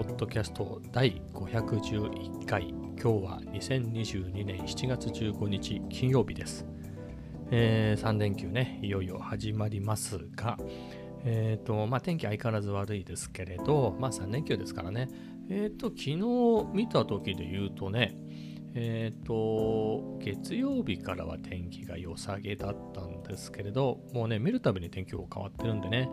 [0.00, 2.68] ポッドキャスト第511回。
[2.68, 6.64] 今日は2022年7月15日金曜日です、
[7.50, 10.56] えー、3連休ねいよいよ始まりますが。
[11.22, 15.06] えっ、ー、とまあ天気相変わらず悪いですけれどまあ3連休ですからね。
[15.50, 16.16] えっ、ー、と昨日
[16.72, 18.16] 見た時で言うとね
[18.74, 26.08] えっ、ー、と、月曜日からは天気が良さげだったんですけれど、もうね、見るたびに天気予報変わってるんでね、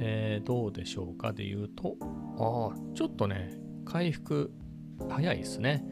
[0.00, 1.96] えー、どうでしょうかで言うと、
[2.38, 4.52] ああ、ちょっとね、回復
[5.08, 5.84] 早いですね。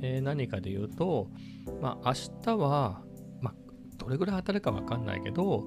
[0.00, 1.30] えー、何かで言うと、
[1.80, 3.02] まあ、明日は、
[3.40, 3.54] まあ、
[3.96, 5.64] どれぐらい当たるかわかんないけど、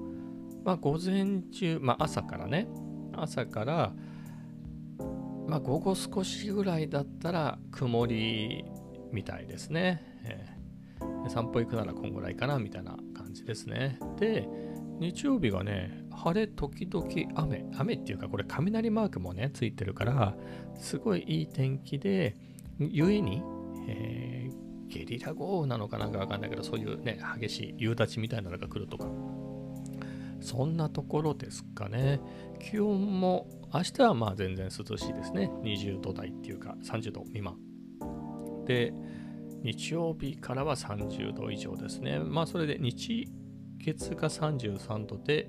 [0.64, 2.68] まあ、午前中、まあ、朝からね、
[3.14, 3.92] 朝から、
[5.46, 8.64] まあ、午後少しぐらいだったら曇り
[9.12, 10.02] みたいですね。
[10.24, 13.98] えー、散歩行くならこんぐらいかなみたいな感じですね。
[14.18, 14.48] で、
[14.98, 17.64] 日曜日がね、晴れ時々雨。
[17.76, 20.36] 雨っていうか、これ雷マークもね、ついてるから、
[20.76, 22.36] すごいいい天気で、
[22.78, 23.42] ゆえに、
[23.88, 29.06] えー、ゲリラ豪雨なのかなんかわかんないけど、そういうね、激しい夕立みたいなのが来るとか、
[30.40, 32.20] そんなところですかね。
[32.60, 35.50] 気温も、明日はまあ全然涼しいですね。
[35.62, 37.56] 20度台っていうか、30度未満。
[38.64, 38.92] で、
[39.62, 42.18] 日曜日からは30度以上ですね。
[42.18, 43.28] まあそれで日
[43.78, 45.48] 月が33度で、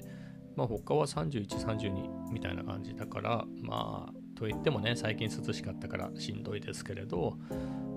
[0.56, 7.38] まあ他は31、32みたいな感じだから、まあといってもね、最近涼しかったからしんどいですけれど、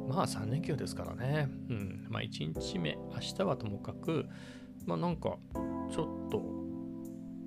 [0.09, 1.48] まあ3連休ですからね。
[1.69, 2.06] うん。
[2.09, 4.27] まあ1日目、明日はともかく、
[4.87, 5.39] まあなんか
[5.91, 6.42] ちょっと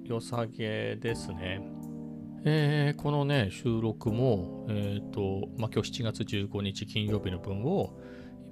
[0.03, 1.61] 良さげですね。
[2.45, 7.99] えー、このね、収録も、えっ、ー、と、まあ、今日7月15日金曜日の分を、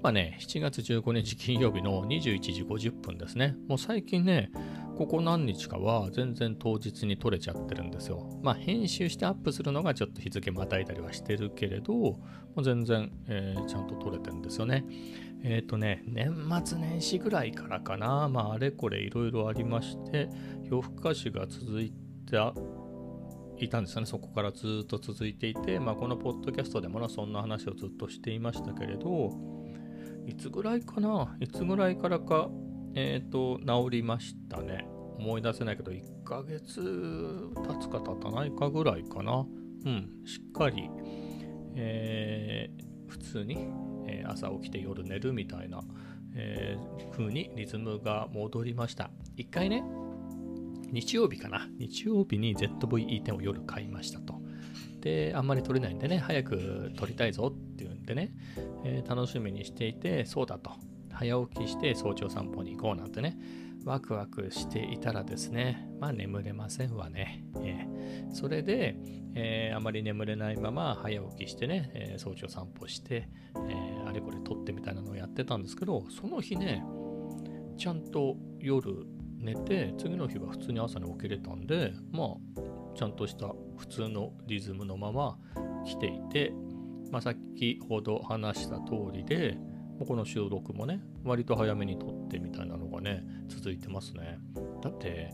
[0.01, 3.55] 今ね、7月15日金曜日の21時50分ですね。
[3.67, 4.51] もう最近ね、
[4.97, 8.39] ここ何日かは全然当日に撮れちゃってるんですよ。
[8.41, 12.19] まあ編集してアップするのがちょっと日付またいだりはしてるけれど、も
[12.57, 14.85] う全然、えー、ちゃんと撮れてるんですよね。
[15.43, 16.33] えっ、ー、とね、年
[16.65, 20.29] 末年始ぐらいからかな、まああれこれいろいろありまして、
[20.63, 21.91] 夜更かしが続い
[22.29, 22.37] て
[23.65, 24.07] いたんですよね。
[24.07, 29.31] そこからずっと続いていて、まあ、このポッドキャストでもそんな話をずっとしていましたけれど、
[30.25, 31.37] いつぐらいかな？
[31.39, 32.49] いつぐらいからか、
[32.95, 34.87] えっ、ー、と、治りましたね。
[35.17, 36.81] 思い出せないけど、1ヶ月
[37.55, 39.45] 経つか経たないかぐらいかな。
[39.85, 40.89] うん、しっかり、
[41.75, 43.67] えー、普通に、
[44.07, 45.81] え、朝起きて夜寝るみたいな、
[46.35, 49.09] えー、風にリズムが戻りました。
[49.35, 49.83] 一回ね、
[50.91, 51.67] 日曜日かな。
[51.77, 54.41] 日曜日に ZVE10 を夜買いましたと。
[55.01, 58.33] で、あんまり撮れないんでね、早く撮りたいぞっていうんでね、
[58.83, 60.71] えー、楽しみにしていて、そうだと。
[61.11, 63.37] 早起きして早朝散歩に行こうなんてね、
[63.85, 67.43] ワクワクしていたらですね、まあ眠れませんわね。
[67.63, 68.97] えー、それで、
[69.33, 73.29] えー、あまり眠れないまま早起きしてね、えー、早朝散歩して、
[73.69, 73.75] え
[74.05, 76.83] あれこれ撮ってみたいなのをやってたんですけど、その日ね、
[77.77, 79.05] ちゃんと夜
[79.39, 82.37] 寝て次の日は普通に朝に起きれたんでまあ
[82.95, 85.37] ちゃんとした普通のリズムのまま
[85.85, 86.51] 来ていて、
[87.11, 89.57] まあ、先ほど話した通りで
[90.05, 94.39] この収録もね割と早めに撮ってみたいなのがね続いてますね。
[94.81, 95.33] だって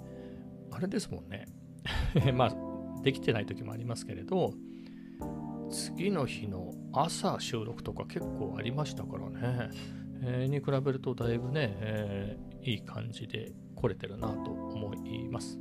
[0.71, 1.45] あれですもんね。
[2.33, 4.53] まあできてない時もありますけれど
[5.69, 9.69] 次の日の朝収録とか結構ありましたからね、
[10.21, 13.51] えー、に比べるとだいぶね、えー、いい感じで
[13.83, 15.59] 来れてるなと思います。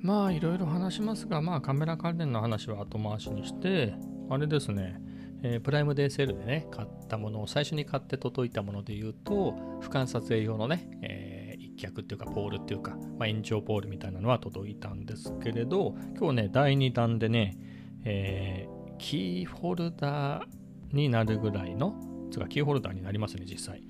[0.00, 3.94] まあいろいろ話しますが、まあカメラ関連の話は後回しにして、
[4.30, 5.00] あれですね、
[5.42, 17.58] えー、プライムデーセールでね、買ったものを最初に買って届いたもので言うと、俯瞰撮影用のね、えー、一脚っていうかポールっていうか、まあ、延長ポールみたいなのは届いたんですけれど、今日ね、第2弾でね、
[18.04, 20.44] えー、キーホルダー
[20.92, 21.94] になるぐらいの、
[22.30, 23.82] つかキーホルダーになりますね、実際。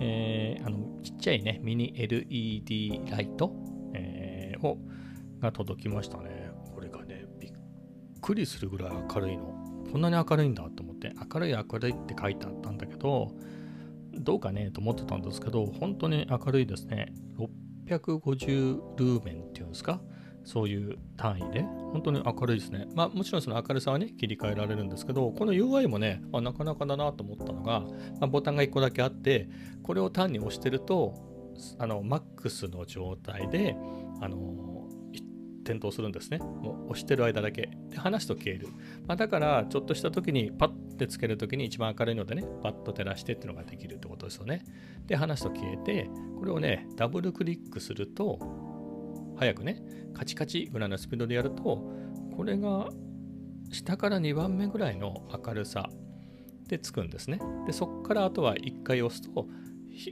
[0.00, 3.52] えー、あのちっちゃいね、ミニ LED ライト、
[3.94, 4.78] えー、を
[5.40, 6.50] が届きましたね。
[6.74, 7.52] これがね、びっ
[8.20, 9.54] くりするぐらい明るいの。
[9.90, 13.32] こんなに明るいんだと思って、明るい明るいって書いてあったんだけど、
[14.14, 17.12] どうかねと思ってたんですけど、本当に明るいですね。
[17.86, 20.00] 650ルーメンっていうんですか？
[20.44, 22.88] そういう単位で、本当に明るいですね。
[22.94, 27.88] まあもちろんその明るさはね、切り替えられるんですけど、この UI もね、あなかなかだなと思ったのが、ま
[28.22, 29.48] あ、ボタンが1個だけあって、
[29.82, 31.14] これを単に押してると、
[31.78, 33.76] あの、マックスの状態で、
[34.20, 34.62] あの、
[35.62, 36.38] 点灯するんですね。
[36.38, 37.70] もう押してる間だけ。
[37.88, 38.68] で、離すと消える。
[39.06, 44.64] まあ、だから、ちょっとした時にパッてつける時に一番明るいのでね、パッと照らしてっていうのができるってことですよね。
[45.06, 48.38] で、離すと消えて、これをね、ダブルクリックすると、
[49.42, 49.82] 早くね、
[50.14, 51.90] カチカチぐらいのスピードでやると、
[52.36, 52.90] これが
[53.72, 55.90] 下から2番目ぐらいの明るさ
[56.68, 57.40] でつくんですね。
[57.66, 59.48] で、そこからあとは1回押すと、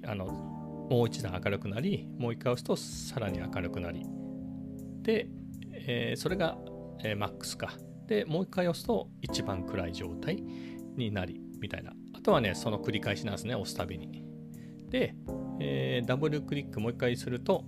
[0.05, 0.27] あの
[0.91, 4.05] もう一段明るくなり、もう1回押すとさらに明るくなり。
[5.03, 5.29] で、
[5.73, 6.59] えー、それが、
[7.05, 7.75] えー、マックスか。
[8.09, 10.43] で、もう1回押すと一番暗い状態
[10.97, 11.93] になり、みたいな。
[12.15, 14.25] あとはね、その繰り返しなんですね、押すたびに。
[14.89, 15.15] で、
[15.61, 17.65] えー、ダブルクリックもう1回すると、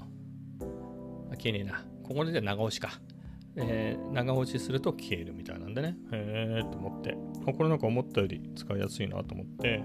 [1.37, 1.85] 消えねえな。
[2.03, 3.01] ここで長押しか。
[3.55, 5.97] えー、長押しすると消えるみたいなんでね。
[6.11, 7.17] へえと思って。
[7.53, 9.83] これなんか思ったより使いやすいなと思って。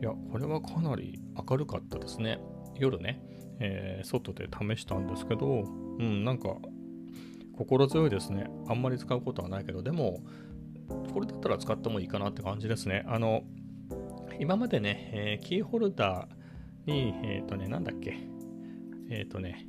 [0.00, 2.40] いや、これはかなり明るかったですね。
[2.76, 3.22] 夜ね、
[3.60, 5.64] えー、外で試したんですけど、
[5.98, 6.56] うん、なんか
[7.56, 8.46] 心強いですね。
[8.68, 10.20] あんまり使うことはないけど、でも、
[11.12, 13.04] これだったら使ってもいいかなって感じですね。
[13.06, 13.42] あの、
[14.40, 18.16] 今までね、えー、キーホルダーに、えっ、ー、とね、なんだっけ、
[19.10, 19.66] えっ、ー、とね、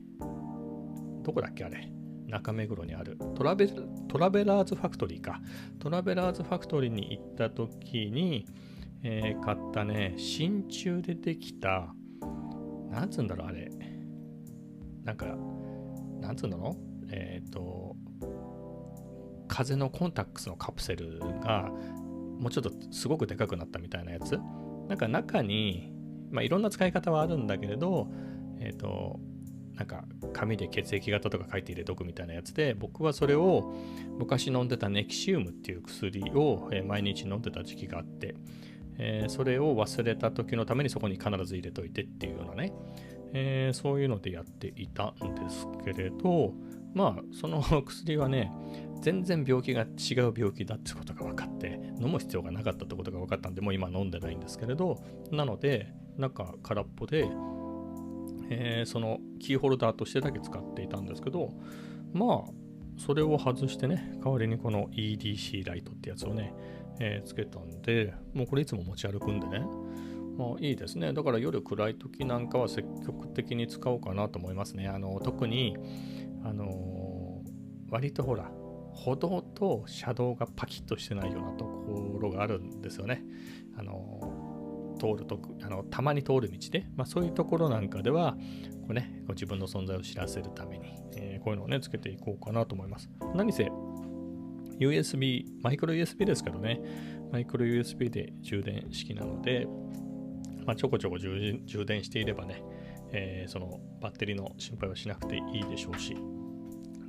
[1.24, 1.90] どこだっけあれ？
[2.28, 3.68] 中目黒にあるトラベ
[4.08, 5.42] トラベラーズファクトリーか。
[5.80, 8.46] トラベラーズファクトリーに行った時に、
[9.04, 11.94] えー、買ったね、真鍮でできた、
[12.90, 13.72] なんつうんだろう、あれ。
[15.04, 15.38] なんか、
[16.22, 17.08] なんつうんだろう？
[17.12, 17.96] えっ、ー、と、
[19.48, 21.70] 風のコンタックスのカプセルが、
[22.40, 24.40] もうちょっとすごくでかくなったみたいなやつ。
[24.88, 25.94] なんか中に、
[26.32, 28.10] まあ、いろんな使い方はあるんだけれど、
[28.60, 29.20] えっ、ー、と、
[29.76, 33.74] なんか紙で血液型とか書いて入れとくみたいなやつで僕はそれを
[34.20, 38.36] 昔飲んでたネキシウムっていう薬を、毎日飲んでた時期があって、
[38.98, 42.74] えー、それを忘れた時のためにそこに必ず入れといてっていうようなね、
[43.34, 46.54] えー、そういうのでやっていたんですけれど
[46.94, 48.52] まあその薬はね
[49.02, 57.28] 全然病気が違う病気だってことが分かって飲む必要がなかったってことが分かったんでもう今飲んでないんですけれどなので中空っぽで
[58.50, 61.54] えー、そのキーホルダーとしてだけ使っていたんですけど、
[62.14, 62.52] まあ、
[62.98, 66.54] それを外してね、代わりにこの EDC ライトってやつをね、
[67.00, 69.66] えー、つけたんで、もうこれいつも持ち歩くんでね、
[70.38, 71.14] まあいいですね。
[71.14, 74.88] だから夜暗い時なんかは積極的に使おうかなと思いますね。
[74.88, 75.78] あの特に、
[76.44, 78.52] あのー、割とほら、
[78.94, 83.24] 歩道と車道がパキッとしてないようなところがあるんですよね。
[83.76, 84.13] あの
[85.04, 88.38] 通るとあのたまに通る道で、まあ、そういうところなんかでは
[88.84, 93.10] こう、ね、自分の存在を知らせるために、えー、こういうのをねつけていこうかなと思います。
[93.36, 93.70] 何せ
[94.80, 96.82] USB、マイクロ USB ですけどね、
[97.32, 99.68] マイクロ USB で充電式なので、
[100.66, 102.64] まあ、ちょこちょこ充電していればね、
[103.12, 106.18] えー、そのバッテリーの心配はしなくていいでしょうし、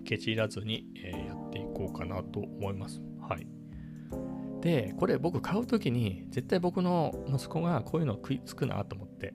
[0.04, 3.00] ケチらずに、えー、やっていこうかなと思います。
[4.64, 9.34] で、これ僕買う時に絶対僕の息子がこういうの食いつくなと思って、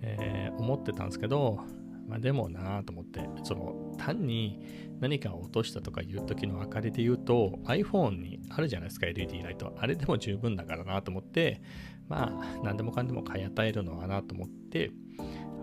[0.00, 1.58] えー、思ってたんですけど、
[2.06, 4.64] まあ、でもなと思って、その単に
[5.00, 9.74] 何かを落としたとかいう時の明かりで言うと iPhone にあるじゃないですか LED ライト。
[9.76, 11.60] あれでも十分だからなと思って、
[12.08, 14.92] まあ何でもかんでも買い与えるのはなと思って、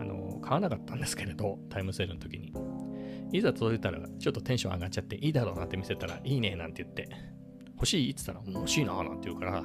[0.02, 2.52] あの買わなかったんですけれど、タイムセールの時に。
[3.32, 7.10] いざ届いたらちょっとテンション上がっちゃっていいだろうなって見せたらいいねなんて言って
[7.78, 8.12] 欲しい？
[8.12, 9.64] って言ったら欲しいななんて言うから、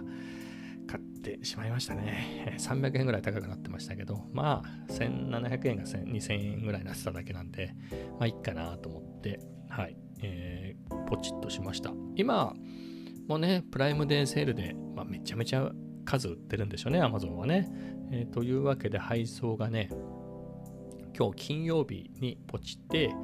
[0.87, 2.57] 買ってしまいましたね。
[2.59, 7.75] 300円ぐらい高くなってましたけど、まあ、1700円が2000円ぐらいなってただけなんで、
[8.19, 11.93] まあ、いいかなと思って、はい、えー、ポチッとしました。
[12.17, 12.55] 今、
[13.29, 15.71] もうね、プライムデーセールで、まあ、めちゃめちゃ
[16.05, 17.71] 数売ってるんでしょうね、Amazon はね。
[18.11, 19.89] えー、というわけで配送がね、
[21.17, 23.15] 今日金曜日にポチって、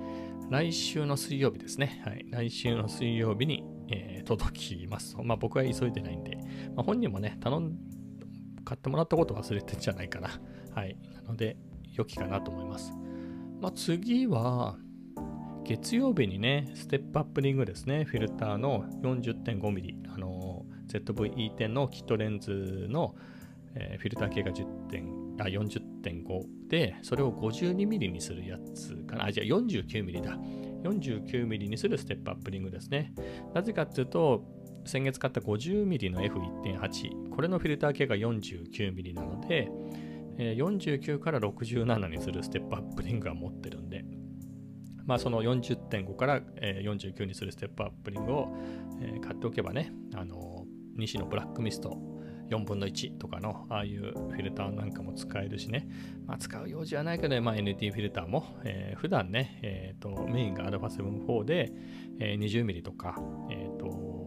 [0.51, 2.01] 来週の水曜日ですね。
[2.07, 2.25] はい。
[2.31, 5.17] 来週の水曜日に、えー、届きます。
[5.23, 6.37] まあ僕は急いでないんで、
[6.75, 7.77] まあ、本人もね、頼ん、
[8.65, 10.41] 買ってもらったこと忘れてんじゃないかな。
[10.75, 10.97] はい。
[11.15, 11.57] なので、
[11.95, 12.93] 良きかなと思います。
[13.61, 14.77] まあ次は、
[15.65, 23.15] 月曜日にね、ステップアップリングですね、フィルターの 40.5mm、あの ZVE10 のキットレンズの、
[23.75, 29.27] えー、フィルター系が10点あ40.5で、それを 52mm にするやつかな。
[29.27, 30.39] あ、じゃあ 49mm だ。
[30.83, 33.13] 49mm にするステップアップリングですね。
[33.55, 34.45] なぜかっていうと、
[34.85, 39.69] 先月買った 50mm の F1.8、これのフィルター系が 49mm なので、
[40.39, 44.05] 49から67にするステップアップリングは持ってるんで、
[45.05, 48.57] まあその40.5から49にするステップアップリングを
[49.23, 50.65] 買っておけばね、あの、
[50.97, 51.99] 西のブラックミスト
[52.51, 55.89] 4分の1とかのああいうフィルターなんかも使えるしね、
[56.27, 61.73] まあ、使う用事はないけど、まあ、NT フィルターも、えー、普段ね、えーと、メインが α7-4 で、
[62.19, 63.15] えー、20mm とか、
[63.51, 64.19] えーと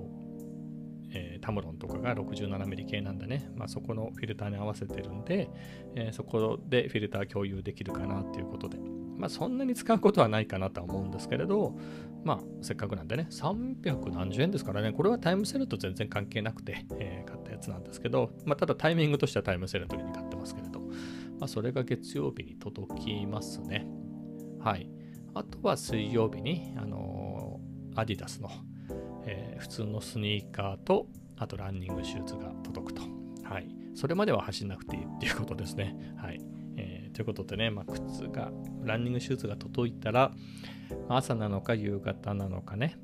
[1.13, 5.49] えー、タムロンとかが 67mm 系なんでね、まあ、そこのフィルターに合わせてるんで、
[5.95, 8.77] えー、そこでフィルター共有できるかなっていうことで、
[9.17, 11.77] まあそんなに使うことはないかなとは思うんですけれど、
[12.23, 23.88] まあせっかくなんでね、300円ですからね、これはタイムセルと全然関係なくて、えー、買っつなんですけど、まあただタイミングとしてはタイムセールの時に買ってますけれど、まあそれが月曜日に届きますね。
[24.60, 24.89] はい。
[25.34, 28.50] あとは水曜日に、あのー、アディダスの、
[29.25, 33.01] えー、普通のスニーカーと、あとランニングシューズが届くと。
[33.44, 33.68] はい。
[33.96, 35.96] それまでは走んなくていいっていうことですね。
[36.18, 36.39] はい。
[36.77, 38.51] えー、ということでね、まあ、靴が、
[38.84, 40.34] ランニングシューズが届いたら、
[41.10, 42.98] 朝なのか夕方なのかね、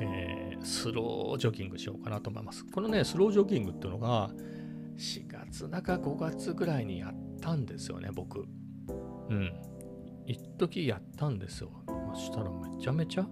[0.00, 2.64] え、スロージョギングしようかなと思います。
[2.64, 4.30] このね、スロージョギングっていうのが、
[4.96, 8.46] 4月中5月ぐらいにやったんですよね、僕。
[9.28, 9.52] うん。
[10.26, 11.70] 一時やったんですよ。
[12.14, 13.26] そしたらめちゃめちゃ、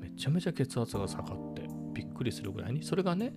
[0.00, 3.32] めちゃめちゃ血圧が下がって、びっくりするぐらいに、それがね、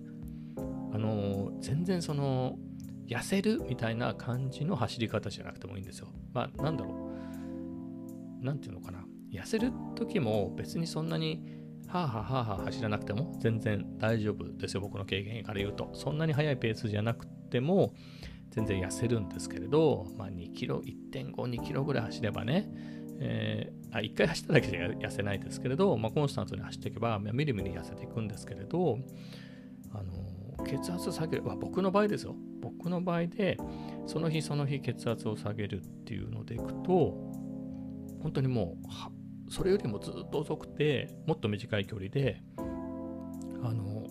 [0.92, 2.58] あのー、全然その、
[3.06, 6.08] 痩せるみたいな感じの走り方じゃなくてもいいんですよ。
[6.32, 7.10] まあ、なんだろ
[8.40, 8.44] う。
[8.44, 9.04] なんていうのかな。
[9.32, 11.59] 痩せる時も別にそんなに、
[11.92, 14.80] はあはあはあはあ走らなくても全然大丈夫ですよ。
[14.80, 15.90] 僕の経験から言うと。
[15.94, 17.94] そんなに速いペースじゃなくても、
[18.50, 22.68] 全然痩せるんですけれど、まあ、2キロ、1.5、2キロぐらい走ればね、
[23.20, 28.98] えー、あ1回走っただけじゃ痩せないですけれど、まあ、コンスタントに走っていけば、みるみる痩せていくんですけれど、
[29.92, 32.34] あの血圧下げる、まあ、僕の場合ですよ。
[32.60, 33.56] 僕の場合で、
[34.06, 37.16] その日その日血圧を下げるっていうのでいくと、
[38.22, 39.19] 本当にもう、
[39.50, 42.40] それよりもずっと遅くて、もっと短い距離で、
[43.62, 44.06] あの、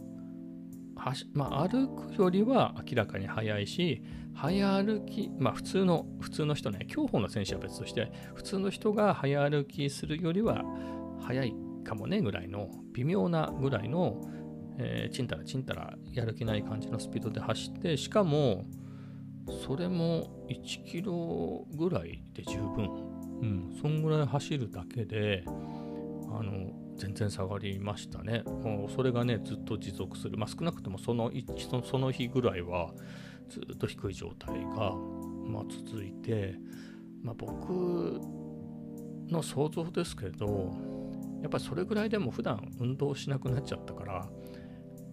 [0.97, 4.03] はしまあ、歩くよりは明らかに速いし、
[4.35, 10.61] 早歩き、まあ普通の、普通の人ね、競歩の選手は別として、普通の人が早歩きするよりは
[11.21, 11.53] 速い
[11.85, 14.21] かもねぐらいの、微妙なぐらいの、
[14.77, 18.65] えー、ちんたらちんたらやる気ない感じのスピードで走って、しかも、
[19.65, 23.08] それも1キロぐらいで十分。
[23.41, 25.51] うん、そんぐらい走るだけで、あ
[26.43, 28.43] の、全然下がりましたね。
[28.45, 30.37] もうそれがね、ずっと持続する。
[30.37, 31.31] まあ少なくともその
[31.83, 32.93] その日ぐらいは、
[33.49, 34.93] ずっと低い状態が、
[35.47, 36.55] まあ、続いて、
[37.23, 38.21] まあ、僕
[39.27, 40.71] の想像ですけど、
[41.41, 44.29] やっぱりそれぐらいでも普段運動しなくなっちゃったから、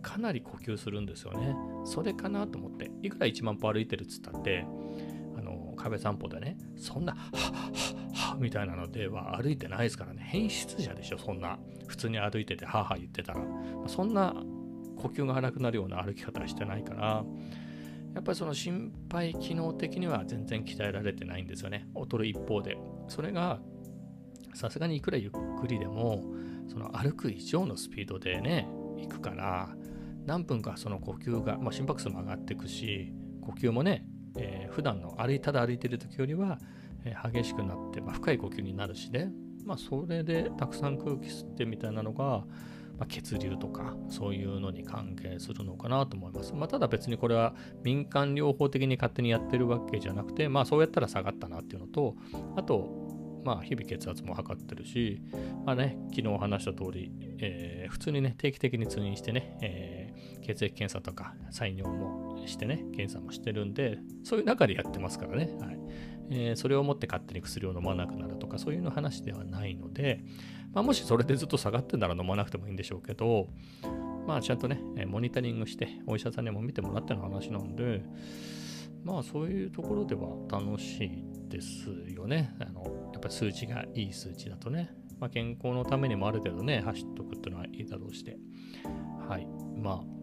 [0.02, 1.56] かなり呼吸するんですよね。
[1.84, 4.66] それかなと思って、いくら1万歩歩いてるっつったって、
[5.36, 7.70] あの壁散歩でね、そんな、はっは
[8.05, 8.05] っ
[8.38, 11.58] みたいなのでは歩いてないですからね、変質者でしょ、そんな。
[11.86, 13.40] 普通に歩いてて、はは言ってたら。
[13.86, 14.34] そんな
[14.96, 17.24] 呼吸が荒くなるような歩き方はしてないから、
[18.14, 21.86] やっぱりその心肺機能的には全然鍛えられてないんですよね。
[21.94, 22.78] 劣る一方で。
[23.08, 23.60] それが、
[24.54, 26.24] さすがにいくらゆっくりでも、
[26.68, 28.66] その歩く以上のスピードでね、
[28.96, 29.76] 行くから、
[30.24, 33.12] 何分かその呼吸が、まあ、心拍数も上がっていくし、
[33.42, 34.06] 呼吸もね、
[34.38, 36.58] えー、普段の歩いただ歩いてる時よりは、
[37.32, 39.30] 激しくなって、まあ、深い呼吸になるしね、
[39.64, 42.44] まあ、それでたくさん空気吸ってみたいなのが、
[42.98, 46.54] まあ、血流とかそういうのに関係するのかなと思います。
[46.54, 52.14] まあ、ただ別にこれは民間療法的に勝手にやってるわけじゃなくて、まあそうやったら下がったなっていうのと、
[52.56, 55.20] あと、まあ日々血圧も測ってるし、
[55.64, 65.54] まあね、昨日話した通り、えー、普通にね、定期的に通院してね、えー、血液検査とか採尿もしてね、検査もしてるんで、そういう中でやってますからね。
[65.60, 65.78] はい
[66.30, 70.24] えー、それをもって勝手に薬を飲まなくなるとかそういうの話ではないので、
[70.72, 73.48] まあ、もしそれでずっと下がってんなら飲まなくてもいいんでしょうけど、
[74.26, 78.02] まあ、ちゃんとね、モニタリングして、お医者さんにも見てもらっての話なんで、
[79.04, 82.54] まあ、そういうところでは楽しいですよね。
[82.58, 84.90] あのやっぱり数値がいい数値だとね。
[85.20, 88.36] まあ、健康のためにもある程度ね、走っとくっていうのはいいだろうして。
[89.28, 89.46] はい。
[89.80, 90.15] まあ、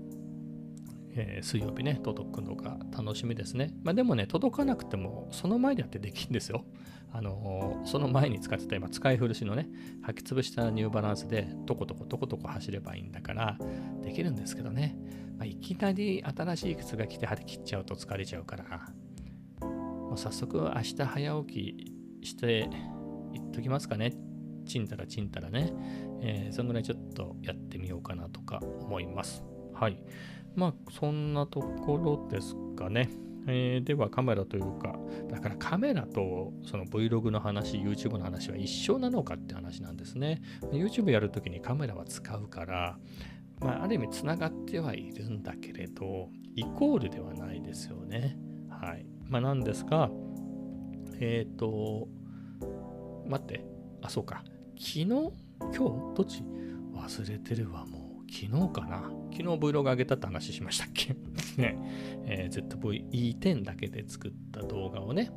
[1.16, 3.74] えー、水曜日ね、届くのが楽しみですね。
[3.84, 6.66] まあでもね、届かなくても、その前でやってできるんですよ。
[7.12, 9.70] あのー、その前に使ってた今、使い古しのね、
[10.08, 13.58] 履き潰したニューバランスで、とことことことこ走ればいいんだから、
[14.02, 14.98] できるんですけどね。
[15.38, 18.94] まあ、いきなり新しい靴が来て張り切っちゃうと疲れちゃうから、
[19.62, 22.70] もう早速明日早起きして
[23.34, 24.14] いっときますかね。
[24.66, 25.74] ちんたらちんたらね。
[26.22, 29.44] えー、そんぐらいちょっとやってみようかなとか思います。
[29.74, 30.02] はい。
[30.56, 33.10] まあ、そんなところですかね。
[33.46, 34.98] えー、ではカメラというか、
[35.30, 40.42] だからカメラとその Vlog の話、YouTube の話は一緒なのかって話なんですね。
[40.72, 42.98] YouTube やるときにカメラは使うから、
[43.60, 48.38] まあ、ある意味つながってはいるんだけれど、イコールではないですよね。
[48.70, 49.06] はい。
[49.28, 50.10] まあ、なんですが、
[51.20, 52.08] えっ、ー、と、
[53.28, 53.66] 待って、
[54.02, 54.44] あ、そうか。
[54.78, 55.06] 昨日？
[55.06, 55.32] 今
[55.72, 55.80] 日？
[55.80, 56.44] どっち？
[56.94, 58.32] 忘れてるわ、もう。
[58.32, 61.16] 昨日かな昨日 Vlog 上げたって話しましたっけ？
[61.58, 61.78] ね、
[62.26, 65.32] えー、ZV-E10 だけで作った動画をね、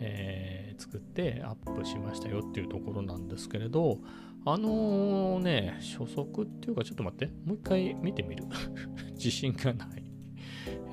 [0.00, 3.98] えー、作ってアップしましたよっていうところなんですけれど、
[4.44, 8.44] あのー、ね、初速っていうか、ちょっと待って、もう一回見てみる？
[9.14, 10.04] 自信がない。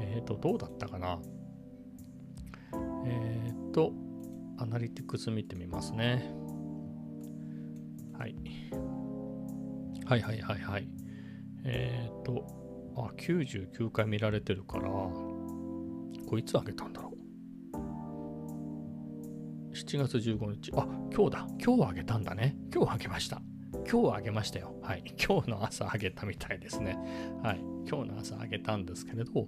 [0.01, 1.19] えっ、ー、と、どうだったかな？
[3.05, 3.93] えっ、ー、と、
[4.57, 6.31] アナリティクス見てみますね。
[8.13, 8.35] はい。
[10.05, 10.87] はいはいはいはい。
[11.65, 12.45] えっ、と、
[12.95, 17.15] あ、99回見られてるから、こいつあげたんだろう。
[19.73, 20.71] 7月15日。
[20.75, 21.47] あ、今日だ。
[21.63, 22.55] 今日あげたんだね。
[22.73, 23.41] 今日あげました。
[23.91, 24.75] 今日あげましたよ。
[24.81, 25.03] はい。
[25.21, 26.97] 今日の朝あげたみたいですね。
[27.43, 27.59] はい。
[27.87, 29.47] 今日の朝あげたんですけれど、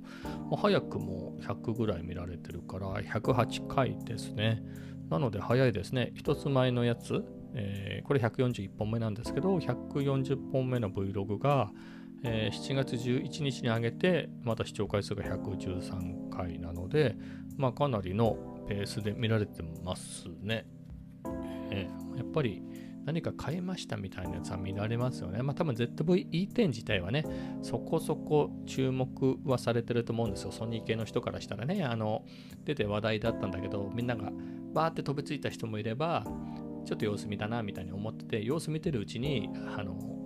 [0.50, 4.64] も早くも100ぐらい見られてるから、108回ですね。
[5.10, 6.12] なので早いですね。
[6.16, 11.72] 一つ前のやつ、えー、これ141本目なんですけど、140本目の Vlog が、
[12.24, 17.16] えー、7月11日に上げて、また視聴回数が113回なので、
[17.58, 20.66] まあ、かなりのペースで見られてますね。
[21.72, 22.62] えー、やっぱり
[23.08, 25.42] 何か変えましたみたいなやつは見られますよね。
[25.42, 27.24] まあ多分 ZV-E10 自体はね、
[27.62, 30.52] そこそこ注目はされてると思うんですよ。
[30.52, 32.26] ソニー系の人からしたらね、あの、
[32.66, 34.32] 出て話題だったんだけど、みんなが
[34.74, 36.26] バーって飛びついた人もいれば、
[36.86, 40.17] ちょっと様子見だなみたいに思ってて、様子見てるうちに、あの、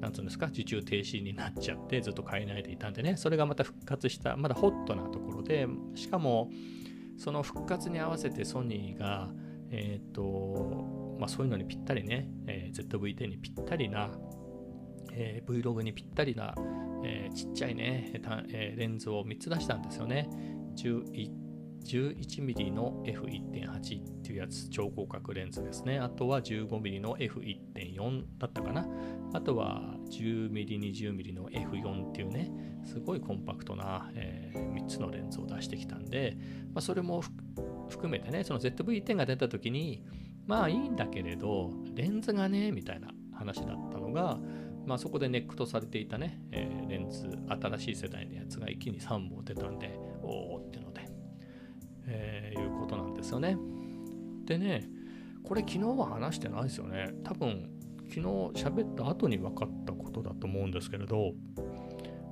[0.00, 6.50] なんつうんですか、受注停止になっちゃってずっと買えないでいたんでね、それがまた復活した、まだホットなところで、しかも、
[7.16, 9.28] その復活に合わせてソニーが、
[9.70, 14.10] えっ、ー、と、まあ、そういうのにぴったりね、えー、ZV-10 にぴったりな、
[15.12, 16.54] えー、Vlog にぴったりな、
[17.04, 18.12] えー、ちっちゃいね、
[18.52, 20.30] えー、レンズを3つ出したんですよね。
[21.88, 25.98] 11mm の F1.8 っていうやつ、超広角レンズですね。
[25.98, 28.86] あとは 15mm の F1.4 だったかな。
[29.32, 32.50] あとは 10mm、20mm の F4 っていうね、
[32.84, 36.36] すごいコンパクトな、えー、3つのレンズを出してきたんで、
[36.74, 37.22] まあ、それも
[37.88, 40.04] 含めてね、その ZV-10 が出た時に、
[40.46, 44.38] まあいいんだけれど、レンズがね、みたいな話だったのが、
[44.86, 51.07] まあそこでネックとされていたね、えー、レンズ、新しい世代のやつが一気に3本出たんで、おおっていうので、
[52.08, 53.56] えー、いうことなんですよね。
[54.44, 54.88] でね、
[55.44, 57.10] これ昨日は話してないですよね。
[57.22, 57.70] 多分、
[58.08, 61.32] 昨日喋った後に分かったことだと思うんですけれど、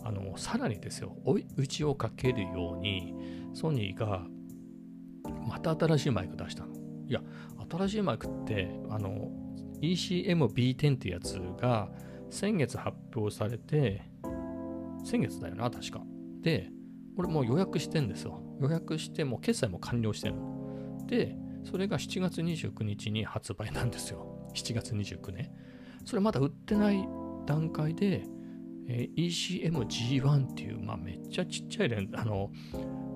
[0.05, 3.15] あの、さらにですよ、追い打ちをかけるように、
[3.55, 4.27] ソニーが
[5.47, 6.75] また新しいマイク出したの。
[7.09, 7.23] いや、
[7.71, 9.31] 新しいマイクって、あの、
[9.81, 11.91] ECM-B10 ってやつが
[12.31, 14.03] 先月発表されて、
[15.05, 16.03] 先月だよな、確か。
[16.41, 16.71] で、
[17.17, 18.41] 俺もう予約してんですよ。
[18.61, 21.07] 予約して、も決済も完了してんの。
[21.07, 24.51] で、それが7月29日に発売なんですよ。
[24.55, 25.53] 7月29ね。
[26.05, 27.07] それまだ売ってない
[27.47, 28.25] 段階で、
[28.89, 32.51] えー、ECM-G1 っていう、まあ、めっちゃちっちゃいレンあの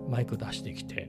[0.08, 1.08] マイク出してきて、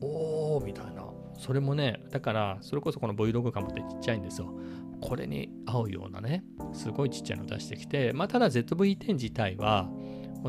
[0.00, 1.06] おーみたいな。
[1.38, 4.54] それもね、だから、それこそこの Vlog カムってちっちゃいんですよ。
[5.00, 9.90] これに合うようなね、すごいちっちゃいの出してきて、まあ、ただ ZV-10 自体は、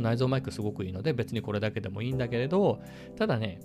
[0.01, 2.81] 内蔵マイクすごくいいので、別にこれだけでもいいんだけれど、
[3.15, 3.59] ただね、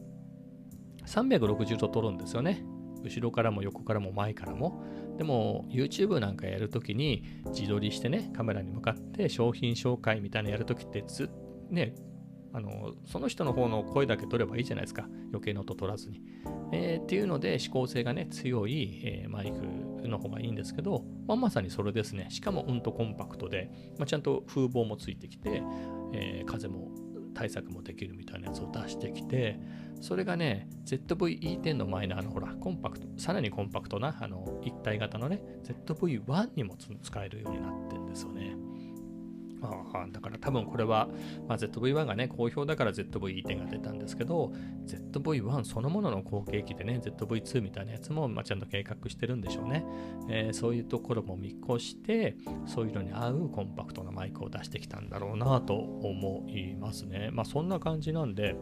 [1.06, 2.64] 360度撮るんですよね。
[3.02, 4.82] 後ろからも横からも前からも。
[5.16, 11.30] でも YouTube なんかやるときに自撮りしてね、カメラに向かって商品紹介みたいなやるときってず
[11.70, 11.94] ね、
[12.52, 15.06] あのその人の方の声だけ取ればいいじゃないですか。
[15.30, 16.22] 余計な音取らずに。
[16.72, 22.28] えー、っていうので、指向性がね、強い、えー、マイクの方がいいんですけど、まあ、まさにそれですね。
[22.30, 25.62] しかもうんとコンパクトで、まあ、ちゃんと風防もついてきて、
[26.12, 26.90] えー、風も
[27.34, 29.60] 対策もできるみたいなやつを出してきて、
[30.00, 38.56] それがね、ZV-E10 の前のあのほら、コンパクト、さらにコンパクトなあの一体型のね、ZV-1 にも使えるようになってるんですよね。
[39.62, 41.08] あだから多分これは、
[41.48, 44.52] まあ、ZV-1 がね、好評だから ZV-E10 が出たんですけど、
[44.86, 49.84] ZV-1 そのものの後継機でね、ZV-2 みたいなやつも、まあ、ちゃんと計画してるんでしょうね、
[50.28, 57.30] えー、そういうところも見越して、そういうのに合うコンパクトなマイクを出してきたんだろうなと思いますね。
[57.32, 58.56] まあそんな感じなんで、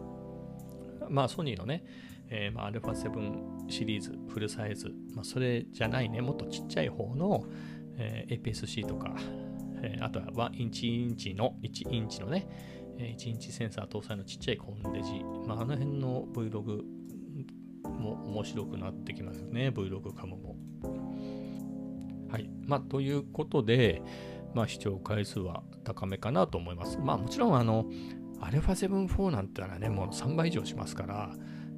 [1.09, 1.85] まあソニーのね、
[2.29, 7.45] えー、まあ α7 シリーズフルサイズ、まあ、それじゃないね、もっとちっちゃい方の、
[7.97, 9.15] えー、APS-C とか、
[9.83, 12.47] え、あとは1インチの、1インチのね、
[12.99, 16.83] 1インチセンサー搭載のちっちゃいコンデジ、まあ、あの辺の Vlog
[17.85, 20.57] も面白くなってきますね、Vlog カムも。
[22.31, 22.51] はい。
[22.67, 24.03] まあ、ということで、
[24.55, 26.99] まあ、視聴回数は高めかなと思います。
[26.99, 27.87] まあ、もちろん、あの、
[28.41, 31.35] α7-4 なんてのはね、もう3倍以上しますから、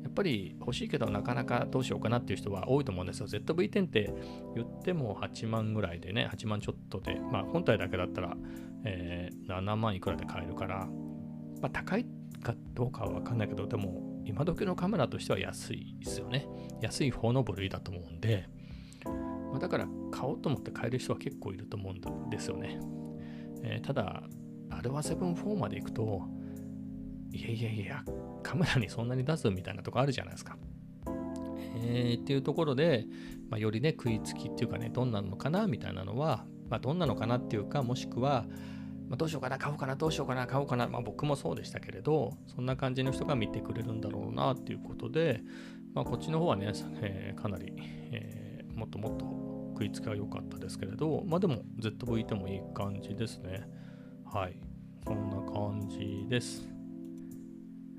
[0.09, 3.27] やっぱり欲しいけどなかなかどうしようかなっていう人は多いと思うんですよ。
[3.27, 4.11] ZV-10 って
[4.57, 8.35] 言っても8万ぐらいでね、8万ちょっとで、まあ本体だけだったら、
[8.85, 10.87] えー、7万いくらで買えるから、
[11.61, 12.07] まあ高い
[12.43, 16.47] かどうかはわかんないけど、でも今時のカメラとしては安いですよね。
[16.81, 18.49] 安い方の部類だと思うんで、
[19.05, 22.81] まあ、だから買おうと思って買える人は結構いると思うんですよね。
[23.63, 24.23] えー、ただ、
[24.71, 26.23] アルファ7 4まで行くと、
[27.33, 28.05] いやいやいや、
[28.43, 30.57] カメラにそんなに出すみたいなとこあるじゃないですか。
[31.81, 33.07] えー、っていうところで、
[33.51, 38.47] まあ、よりね、食いつきっていうかね、どんなのかなみたいなのは、まあ、どんなのかなっていうか、もしくは、
[39.09, 45.43] まあ、どうしようかな、買おうかな、どうしようかな、買おうかな、まあ、僕もそうでしたけれど、そんな感じの人が見てくれるんだろうなっていうことで、
[45.95, 53.65] まあ、こっちの方はね、えー、かなり、えー、もっともっと食いつきが良かったですけれど、まあでも ZV てもいい感じですね。
[54.25, 54.59] はい。
[55.05, 56.78] そんな感じです。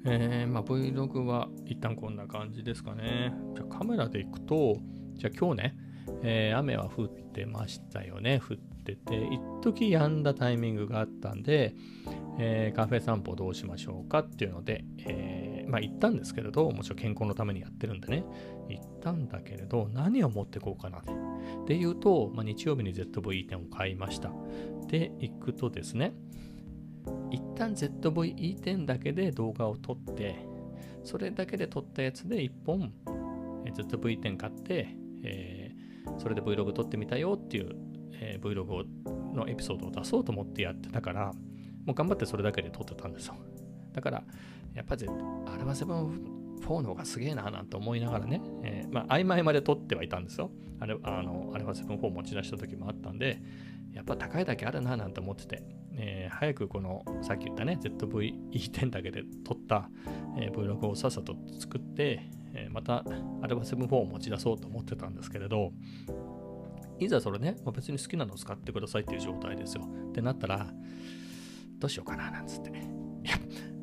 [0.05, 3.33] えー、まあ、Vlog は一旦こんな感じですかね。
[3.55, 4.77] じゃカメラでいくと、
[5.15, 5.75] じゃあ今日ね、
[6.23, 8.39] えー、雨は降ってましたよね。
[8.39, 11.75] 降ってて、一時止んだタイミングがあったんで、
[12.39, 18.23] えー、カフェ散歩どうしましょうかっていうので、えー、まあ行ったんですけれど、もちろん健康のためにやってるんでね、
[18.69, 21.11] 行ったんだけれど、何を持ってこうかなって。
[21.67, 24.31] で言うと、まあ、日曜日に ZV-E10 を買いました。
[24.87, 26.13] で、行くとですね、
[27.31, 30.35] 一旦 ZV-E10 だけで動画を撮って、
[31.03, 32.91] それだけで撮ったやつで1本
[33.65, 34.89] ZV-10 買って、
[35.23, 37.75] えー、それで Vlog 撮ってみたよっていう、
[38.13, 38.85] えー、Vlog
[39.35, 41.33] のエピソードを出そうと思ってやってたから、
[41.85, 43.35] もう頑張ってそれだけで撮ってたんですよ。
[43.93, 44.23] だから、
[44.73, 50.51] やっぱりアルファ7 4の方がすげえななんて思いながらね、えー、まあ、曖昧まで撮ってはいたんですよ。
[50.79, 53.41] あれあのアルファ7 4持ち出した時もあったんで、
[53.99, 59.89] やっぱ高いだけあるななんて思ってて、えー、早くこのさっき言ったね ZV-E10 だけで撮った、
[60.37, 62.21] えー、Vlog をさっさと作って、
[62.53, 62.99] えー、また
[63.41, 65.73] α7-4 を持ち出そうと思ってたんですけれど
[66.97, 69.87] いざそれね、まあ、別に好きなのを使ってくださいっていう状態ですよ。
[70.09, 70.67] ってなったら
[71.77, 72.69] どうしようかななんつって。
[72.69, 73.37] いや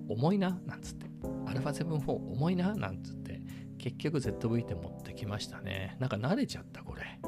[0.09, 1.07] 重いななんつって。
[1.47, 3.41] α7-4 重いななんつって。
[3.79, 5.97] 結局 ZV-10 持ってきましたね。
[5.99, 7.19] なんか慣れちゃったこれ。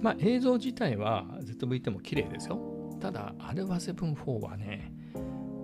[0.00, 4.92] まあ映像自体は ZV-10 も綺麗ですよただ、アルファ7 4はね、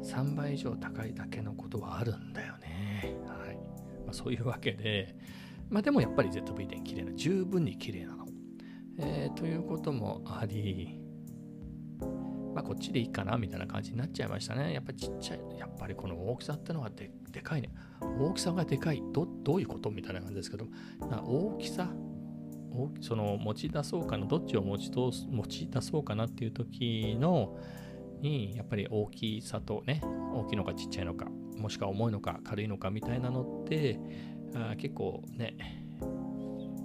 [0.03, 3.17] 3倍以上高いだけのことはあるんだよね。
[3.27, 3.57] はい。
[4.05, 5.17] まあ、そういうわけで、
[5.69, 8.27] まあでもやっぱり ZV-10 綺麗な、十分に綺麗なの。
[8.99, 11.01] えー、ということもあり、
[12.55, 14.73] まあこっちでいいかなみたいな感じになっちゃいましたね。
[14.73, 17.71] やっぱりちっちゃい、やっぱりこの大きさってのはででかいね。
[18.21, 19.03] 大きさがでかい。
[19.13, 20.67] どどういうことみたいな感じですけど、
[21.01, 21.93] 大きさ、
[23.01, 27.57] その持ち出そうかな、どっちを持ち通す持ち出そうかなっていう時の、
[28.21, 33.99] に、やっぱり大きさとね、大きいのかちっちゃいのか、もしくは重いのか軽いのかみたいなのって、
[34.55, 35.57] あ結構ね、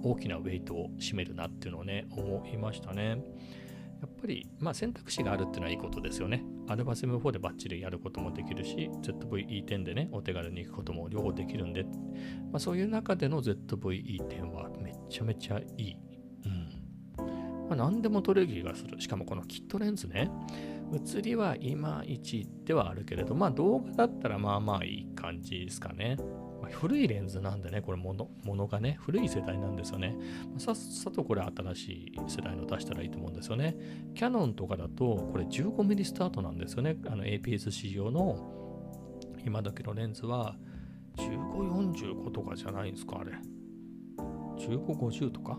[0.02, 3.22] 大きなウェイトを占めるなっていうのをね、思いましたね。
[4.00, 6.42] やっぱり、まあ、選択肢があるっていうのはいいことですよね。
[6.68, 15.96] アルバセム4でバッチリやることもできるし、ZV-E10 でね、お手軽に行くことも両方できるんで、まあ、そういう中での ZV-E10 はめっちゃめちゃいい。
[16.46, 17.68] うん。
[17.68, 19.00] まあ、何でも撮れる気がする。
[19.00, 20.30] しかもこのキットレンズね、
[20.92, 26.16] 写りはいまいちではあるけれど、まあ動画だったらまあまあいい感じですかね。
[26.60, 30.16] まあ、古いレンズなんでね、これもの、ものがね、古い世代なんですよね。
[30.58, 33.76] さっさとこれ新しい世代の出したらいいと思うんですよね。
[34.14, 36.96] キャノンとかだと、これ 15mm スタートなんですよね。
[37.06, 38.60] あの APS-C 用の
[39.44, 40.56] 今時のレンズは
[41.16, 43.32] 1545とかじゃないんですか、あれ。
[44.60, 45.58] 1550とか？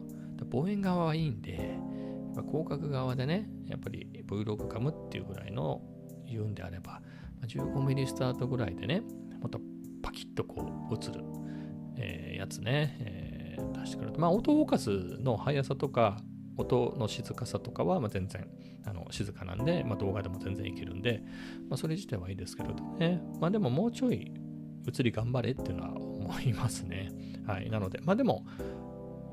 [0.50, 1.78] 望遠側はいいんで、
[2.48, 5.82] 広角側でね、やっぱり Vlog カムっていうぐらいの
[6.26, 7.02] 言うんであれば、
[7.46, 9.02] 15mm スタートぐらいでね、
[9.40, 9.60] もっと
[10.02, 11.24] パキッとこう映る、
[11.98, 14.20] えー、やつね、えー、出してくると。
[14.20, 16.18] まあ、音フォーカスの速さとか、
[16.58, 18.48] 音の静かさとかはま全然
[18.86, 21.24] あの静かなんで、まあ、動画でも全然いけるんで、
[21.70, 23.22] まあ、それ自体はいいですけれどね。
[23.40, 24.34] まあでももうちょい
[24.88, 27.10] 映り頑張れっていうのは思いますね。
[27.46, 27.70] はい。
[27.70, 28.46] なので、まあでも、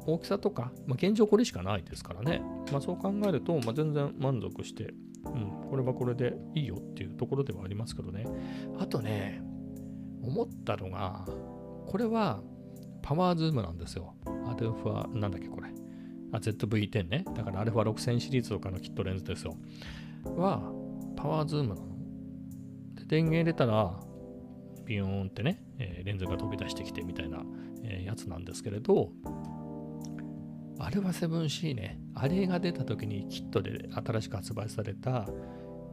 [0.09, 2.42] 大きさとか、まあ、現状これしかないですからね。
[2.73, 4.94] まあそう考えると、まあ、全然満足して、
[5.27, 8.25] うん、これはこれでいいよっていうところではありますけどね。
[8.79, 9.42] あとね、
[10.23, 11.27] 思ったのが、
[11.87, 12.42] これは
[13.03, 14.14] パワーズームなんですよ。
[14.47, 15.68] アルファ、なんだっけこれ。
[16.33, 17.25] あ、ZV-10 ね。
[17.35, 19.57] だからアルファ6000シリーズとかのキットレンズですよ。
[20.25, 20.73] は、
[21.16, 21.87] パワーズームなの。
[22.94, 23.99] で、電源入れたら、
[24.85, 27.42] ビヨーンってね、え、レンズが飛び出してきてみたいな、
[27.83, 29.12] え、やつなんですけれど、
[30.88, 35.29] アルファ 7C ね、あれが出た時にキットで新しく発売された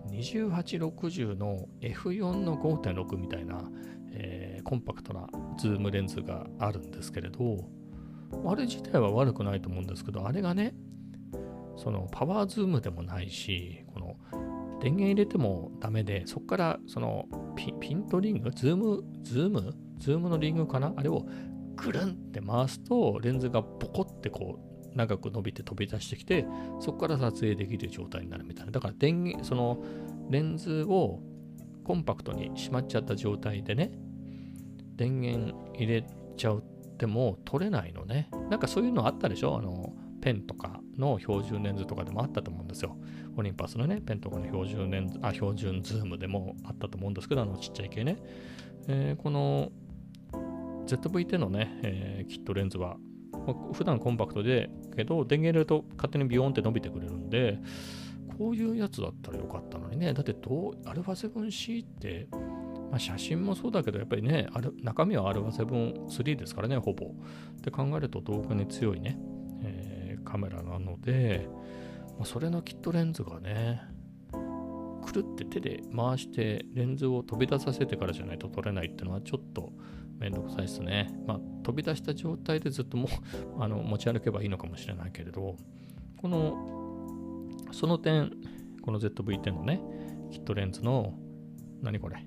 [0.10, 3.69] 2860の F4 の5.6みたいな、
[4.13, 5.27] えー、コンパクトな
[5.60, 7.67] ズームレンズがあるんですけれど、
[8.45, 10.73] あれ自体は悪くないと思うんですけど、あれがね、
[11.75, 14.15] そのパワーズームでもないし、この
[14.79, 17.25] 電源入れてもダメで、そこからその
[17.58, 19.73] ピントリング、ズーム、ズーム？
[19.97, 20.93] ズームのリングかな？
[20.95, 21.25] あれを
[21.75, 26.45] ぐるんって回すと、レンズがポコってこう、長く伸びて飛び出してきて、
[26.79, 28.71] そこから撮影できる状態になるみたいな。
[28.71, 29.84] だから電源、その
[30.29, 31.19] レンズを
[31.84, 33.91] コンパクトにしまっちゃった状態でね、
[34.95, 38.29] 電源入れちゃっても撮れないのね。
[38.49, 39.58] なんかそういうのあったでしょ？
[39.58, 42.97] あの、ペンとかの標準レンズとかでもあったと思うんですよ。
[43.38, 48.17] オリンパスのね、ペンとかの標準レンズ、あ、標準ズームでもあったと思うんですけど、あのちっちゃい系ね。
[48.88, 49.71] えー、この
[50.88, 52.97] ZV-10 のね、えー、キットレンズは、
[53.73, 57.60] 普段コンパクトで、けど電源入れると勝手にビヨーンって伸びてくれるんで、
[58.38, 60.13] こういうやつだったらよかったのにね。
[60.13, 62.27] だってどう、α7C って、
[62.91, 64.47] まあ、写真もそうだけど、やっぱりね、
[64.81, 67.05] 中身は α7-3 ですからね、ほぼ。
[67.05, 69.17] って考えると動画に強いね、
[69.63, 71.47] えー、カメラなので、
[72.17, 73.81] まあ、それのキットレンズがね、
[75.05, 79.71] くるって手で回してレンズを飛び出させてからじゃないと撮れないっていうのはちょっと
[80.19, 81.10] めんどくさいですね。
[81.25, 83.08] まあ、飛び出した状態でずっとも
[83.60, 85.58] あの持ち歩けばいいのかもしれないけれど、
[86.17, 86.56] この、
[87.71, 88.32] その点、
[88.82, 89.82] この ZV-10 のね、
[90.32, 91.13] キットレンズの、
[91.82, 92.25] 何これ、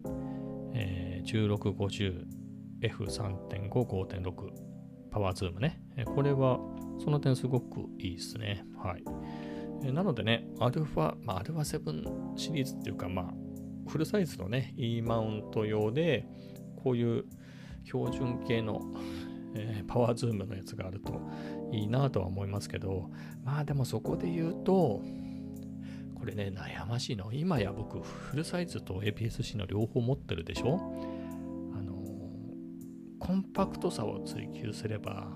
[0.74, 2.28] えー、
[2.80, 4.32] 1650F3.5、5.6
[5.10, 5.82] パワーズームね。
[6.14, 6.60] これは、
[6.98, 8.64] その点すごくいいですね。
[8.76, 9.04] はい。
[9.92, 13.34] なのでね、アルファ、まあ、アルファ7シリーズっていうか、まあ、
[13.88, 16.26] フルサイズのね、E マウント用で、
[16.76, 17.24] こういう
[17.84, 18.80] 標準系の、
[19.54, 21.20] えー、パワーズームのやつがあると
[21.72, 23.10] いいなとは思いますけど、
[23.44, 25.02] まあでもそこで言うと、
[26.14, 27.32] これね、悩ましいの。
[27.32, 30.78] 今や僕、フルサイズと APS-C の両方持ってるでしょ？
[31.74, 31.94] あの、
[33.20, 35.28] コンパクトさを追求すれば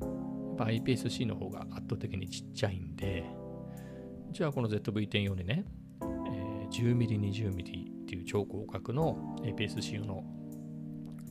[0.00, 0.04] や
[0.52, 3.24] っ、ぱ IPS-C の方が圧倒的にちっちゃいんで、
[4.32, 5.64] じゃあこの ZV-10 用にね、
[6.02, 7.52] え、10mm、20mm
[8.02, 10.24] っていう超広角の APS-C 用の、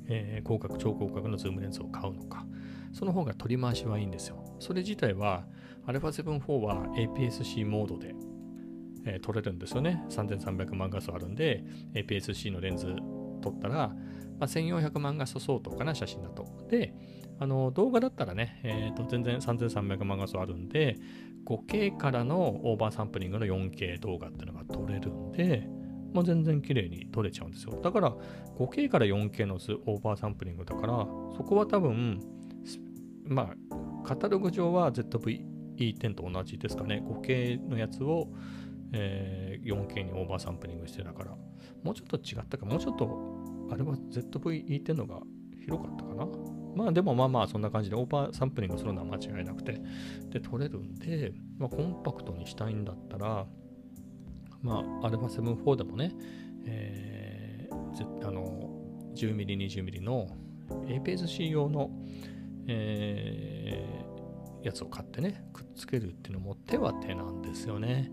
[0.08, 2.46] えー、広角、超広角のズームレンズを買うのか、
[2.92, 4.44] その方が取り回しはいいんですよ。
[4.60, 5.46] それ自体は
[5.88, 8.16] α7-4 は APS-C モードで、
[9.06, 10.04] えー、撮れるんですよね。
[10.10, 11.64] 3300万画素あるんで、
[11.94, 12.96] APS-C のレンズ
[13.42, 13.90] 撮ったら、
[14.40, 16.46] まあ、1400万画素相当かな、写真だと。
[16.70, 16.94] で、
[17.40, 20.98] あの動画だったらね、えー、と全然3300万画素あるんで、
[21.46, 25.68] 5K からのオーバーサンプリングの 4K 動画っていうのが撮れるんで、
[26.14, 27.80] まあ、全然綺麗に撮れちゃうんですよ。
[27.82, 28.16] だから
[28.58, 30.94] 5K から 4K のオーバーサンプリングだから、
[31.36, 32.20] そこは多分、
[33.26, 37.04] まあ、カタログ上は ZV-E10 と同じですかね。
[37.06, 38.30] 5K のやつを、
[38.94, 41.32] えー、4K にオーバーサンプリングしてたから、
[41.84, 43.10] もうちょっと違ったか、もうちょっと、
[43.72, 45.22] あれは ZV-E10 のが
[45.60, 46.28] 広かったかな。
[46.76, 49.80] まあでもまあまあそんな感じでオーバーサンプリングするのは間違いなくて、
[50.30, 53.46] で、取れるんで、まあ、コンパクトにしたいんだったら、
[54.64, 56.14] まあ、α7-4 でもね、
[56.66, 58.70] えー、あの、
[59.16, 60.28] 10mm、20mm の
[60.88, 61.92] APS-C 用の、
[62.68, 68.10] えー、やつを買ってね、くっつけるっていうのも手は手なんですよね。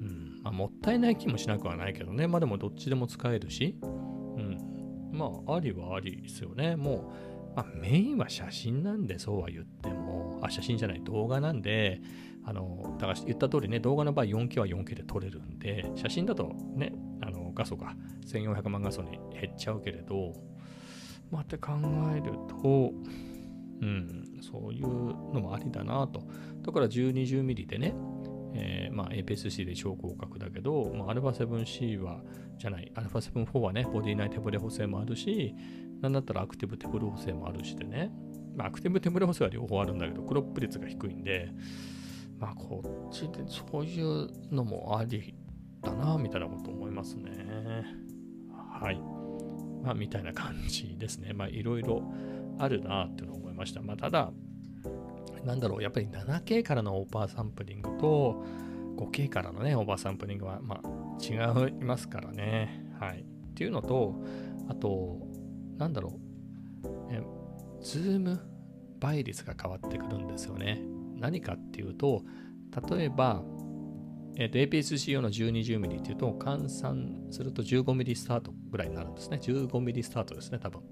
[0.00, 0.40] うん。
[0.42, 2.26] まあ、もったいない気もしなくはないけどね。
[2.26, 5.10] まあでもどっちでも使えるし、うん。
[5.12, 6.76] まあ、ありはありですよね。
[6.76, 12.02] もう、まあ、メインは写真なんで、そうは言っても、あ、写真じゃない、動画なんで、
[12.44, 16.92] あの、だから言った通りね、動画の場合 4K は 4K で撮れるんで、写真だとね、
[17.22, 20.34] あの画素が1400万画素に減っちゃうけれど、
[21.30, 21.72] まあ、って考
[22.14, 22.92] えると、
[23.80, 26.22] うん、そういうのもありだなと。
[26.62, 27.94] だから 1020mm でね、
[28.54, 32.20] えー、まあ APS-C で超広角だけど、まあ、α7C は、
[32.58, 35.54] じゃない、α7-4 はね、ボディ内手ブレ補正もあるし、
[36.00, 38.10] なんだったらアクティブ手ブレ補正もあるしでね、
[38.56, 41.50] まあ、アクティブ手ブレ補正は両方あるんだけど、クロップ率が低いんで、
[42.38, 45.34] まあ、こっちでそういうのもあり
[45.82, 47.84] だな、みたいなこと思いますね。
[48.80, 49.00] はい。
[49.82, 51.32] まあ、みたいな感じですね。
[51.32, 52.02] まあ、いろいろ
[52.58, 53.82] あるな、っていうのを思いました。
[53.82, 54.32] まあ、ただ、
[55.44, 58.44] なんだろう、やっぱり 7K からのオーバーサンプリングと
[58.96, 60.88] 5K からのね、オーバーサンプリングは、まあ、
[61.22, 62.84] 違いますからね。
[62.98, 63.20] はい。
[63.20, 64.14] っていうのと、
[64.68, 65.25] あと、
[65.76, 66.18] なんだろ
[66.84, 67.22] う、え
[67.80, 68.40] ズーム
[68.98, 70.82] 倍率が変わってくるんですよね。
[71.18, 72.22] 何かっていうと、
[72.90, 73.42] 例えば、
[74.36, 79.38] えー、と APS-C 用の 1210mm っていうと、換算すると 15mm スタートぐらいになるんですね。
[79.42, 80.82] 15mm スタートですね、多分。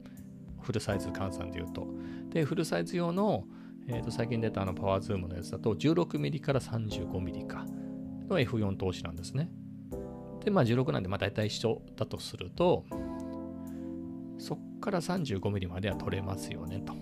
[0.60, 1.86] フルサイズ換算で言うと。
[2.30, 3.44] で、フルサイズ用の、
[3.86, 7.66] えー、と最近出たあのパワーズームのやつだと 16mm から 35mm か
[8.28, 9.50] の F4 通しなんですね。
[10.42, 12.86] で、まあ16なんでまあ大体一緒だとすると、
[14.38, 16.94] そっから 35mm までは取れますよねと。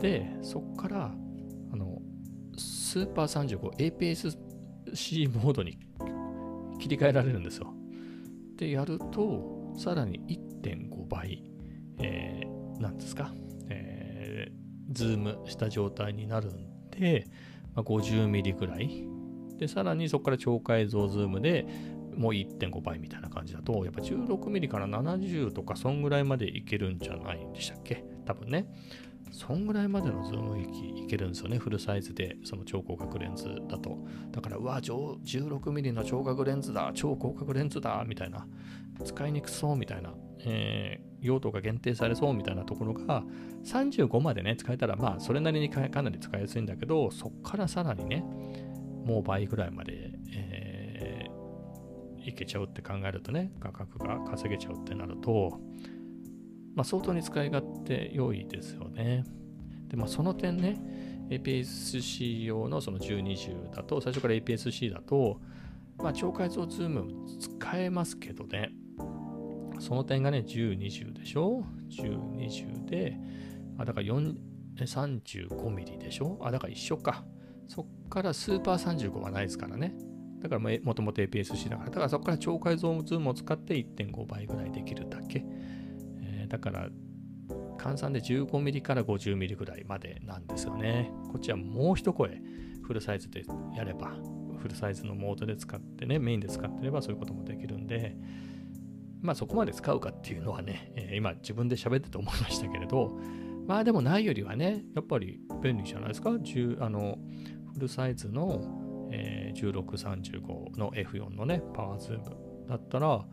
[0.00, 1.12] で、そっから、
[1.72, 2.00] あの、
[2.56, 5.78] スーパー 35APS-C モードに
[6.80, 7.74] 切り替えられるんですよ。
[8.56, 10.18] で、やると、さらに
[10.62, 11.44] 1.5倍、
[11.98, 13.34] えー、なんですか、
[13.68, 17.26] えー、ズームした状態になるんで、
[17.74, 19.06] まあ、50ミリぐらい。
[19.58, 21.66] で、さらにそこから超解像ズームで
[22.16, 28.04] もう1.5倍みたいな感じだと、やっぱ16ミリから70とか、そんぐらいまでいけるんじゃないんでしたっけ？
[28.24, 28.66] 多分ね。
[29.30, 31.56] そんぐらいまでのズーム域いけるんですよね。
[31.56, 33.96] フルサイズで、その超広角レンズだと。
[34.30, 38.46] だから、うわ、16ミリの超角レンズだ、超広角レンズだ、みたいな。
[39.04, 43.24] 使いにくそうみたいな、えー、用途が限定されそうみたいなところが
[43.64, 48.24] 35までね使えたらまあそれなりにかなり使いやすいんだけどそっからさらにね
[49.04, 50.12] もう倍ぐらいまで、
[52.26, 55.60] いけちゃうって考えるとね価格が稼げちゃうってなると
[56.74, 59.24] まあ相当に使い勝手良いですよね
[59.88, 65.40] でまあその点ね APS-C 用のその1020だと最初から APS-C だと
[65.98, 68.72] まあ超解像ズーム使えますけどね
[69.78, 73.18] その点がね、10、20でしょ ?10、20で、
[73.78, 76.38] あ、だから35ミリでしょ？
[76.40, 77.24] あ、だから一緒か。
[77.66, 79.96] そっからスーパー35はないですからね。
[80.42, 81.90] だからもともと APS-C だから。
[81.90, 85.44] だからそこから超解像ズームを使って1.5倍ぐらいできるだけ。
[86.22, 86.88] えー、だから、
[87.78, 91.12] 換算で15ミリから50ミリぐらいまでなんですよね。
[91.28, 92.40] こっちはもう一声
[92.82, 93.44] フルサイズで
[93.76, 94.16] やれば、
[94.58, 98.16] フルサイズのモードで使ってね、メインで使ってればそういうこともできるんで、
[99.20, 103.18] まあそこまで使うかっていうのはね、えー、今自分で喋ってて思いましたけれど、
[103.66, 106.30] まあでもないよりはね、やっぱり便利じゃないですか？
[106.30, 107.18] あの
[107.74, 108.81] フルサイズの、
[109.12, 112.24] えー、1635の F4 のね、パワーズーム
[112.68, 113.24] だったら、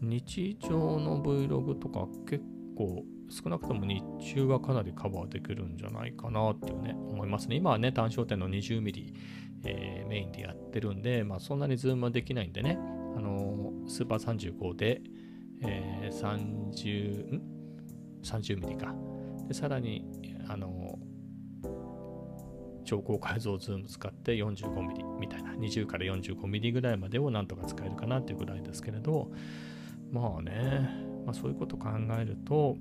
[0.00, 2.44] 日常の Vlog とか結
[2.76, 4.02] 構少なくとも日
[4.34, 7.56] 中はかなりカバーできるんじゃないかなっていうね、思いますね。
[7.56, 9.12] 今はね、単焦点の 20mm、
[9.64, 12.78] えー、メインでやってるんで、まあそんなにズームはできないんでね、
[13.16, 15.00] あのー、スーパー35で、
[15.62, 17.42] えー、30、ん
[18.22, 18.94] ?30 ミリか。
[19.48, 20.04] で、さらに、
[20.48, 20.98] あの、
[22.86, 29.30] 超解像ズーム使って45ミリみたいな、20から45ミリぐらいまでをなんとか使えるかなっていうぐらいですけれど、
[30.10, 30.88] まあね、
[31.26, 32.76] まあそういうこと考えると、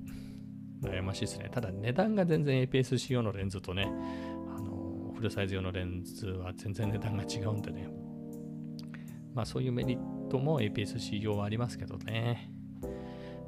[0.82, 1.50] 悩ましいですね。
[1.52, 3.91] ただ値段が全然 APS-C 用のレンズとね、
[4.56, 7.89] あのフルサイズ用のレンズは全然値段が違うんでね、
[9.34, 12.52] まあそういうメリットも APS-C 用はありますけどね。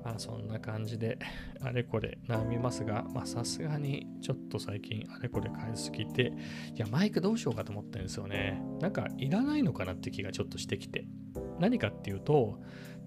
[0.07, 1.19] まあそんな感じで
[1.59, 6.31] あれこれ悩みますが、まあさすがにちょっと最近あれこれ買いすぎて、
[6.73, 8.61] いやマイクどうしようかと思ってるんですよね。
[8.79, 11.05] なんかいらないのかなって気がちょっとしてきて。
[11.59, 12.61] 何かっていうと、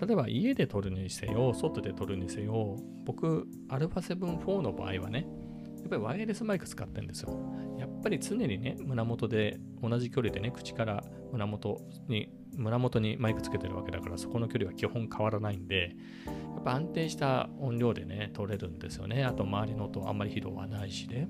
[0.05, 5.27] 例えば家で撮るにせよ、外で撮るにせよ、僕、α7-4 の場合はね、
[5.79, 7.39] やっぱりワイヤレスマイク使ってるんですよ。
[7.79, 15.95] やっぱり常にね、胸元で同じ距離でね、口から胸元に胸元にマイクつけてるわけだからそこの距離は基本変わらないんで
[16.27, 19.25] やっぱ安定した音量でね取れるんですよね。
[19.25, 21.29] あと周りの音あんまり拾わないしで、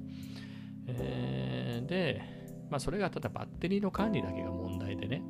[0.86, 2.22] えー、で、
[2.70, 5.22] まあ、それがただバッテリーの管理だけが問題でね、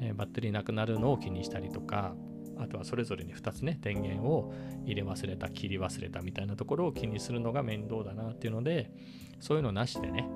[0.00, 2.14] えー、バッテリーなくなるのを気にしたりとか
[2.58, 4.52] あとはそれぞれに2つね電源を
[4.84, 8.90] 入れ忘れた切り忘れたみたいなところを気にするのが面倒だなっていうので
[9.40, 10.28] そういうのなしでね、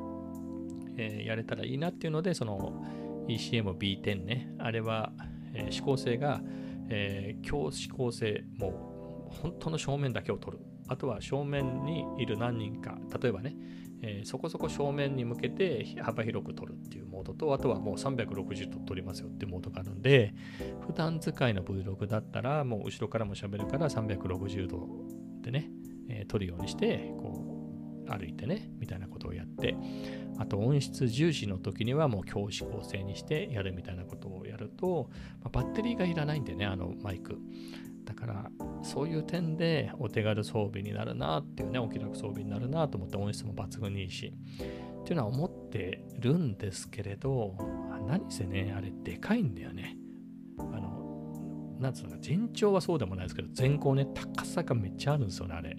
[0.97, 2.85] えー、やれたらいいなっていうのでその
[3.29, 5.13] ECM-B10 ね、あれは、
[5.55, 6.41] えー、指向性が、
[6.89, 10.65] えー、強指向性、もう本当の正面だけを取る。
[10.89, 13.57] あとは正面にいる何人か、例えばね、
[14.03, 20.35] えー、そこそこ正面に向けて幅広く撮るっていうモードと、あとはもう360度撮りますよっていうモードがあるんで、
[20.87, 24.89] 普段使いの Vlog だったら、もう後ろからも喋るから360度
[25.43, 25.71] でね、
[26.09, 29.77] えー、撮るようにして、こう、歩いてね、みたいなことをやって、
[30.39, 35.11] あと音質重視の時にはもう強指向性にしてやるみたいなことをやると、
[35.43, 37.39] まあ、バッテリーがいらないんでね、あのマイク。
[38.05, 38.51] だから
[38.83, 44.35] そういう点でお手軽装備になるなっていうね、お気楽装備になるなと思って音質も抜群にいいし。
[45.03, 47.57] っていうのは思ってるんですけれど、
[48.07, 49.97] 何せね、あれでかいんだよね。
[50.59, 55.77] あの、なんつうのか、全長はそうでもないですけど、全高ね、高さがめっちゃあるんですよね、あれ。